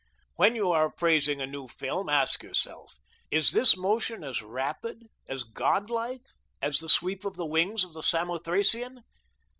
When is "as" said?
4.23-4.41, 5.29-5.43, 6.59-6.79